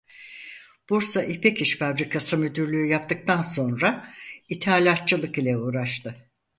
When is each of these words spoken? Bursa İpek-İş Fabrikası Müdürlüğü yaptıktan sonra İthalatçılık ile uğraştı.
Bursa 0.89 1.23
İpek-İş 1.23 1.77
Fabrikası 1.77 2.37
Müdürlüğü 2.37 2.87
yaptıktan 2.87 3.41
sonra 3.41 4.13
İthalatçılık 4.49 5.37
ile 5.37 5.57
uğraştı. 5.57 6.13